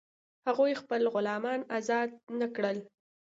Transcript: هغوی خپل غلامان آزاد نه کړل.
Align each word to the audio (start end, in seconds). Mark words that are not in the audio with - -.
هغوی 0.47 0.79
خپل 0.81 1.01
غلامان 1.13 1.59
آزاد 1.77 2.09
نه 2.39 2.47
کړل. 2.55 2.77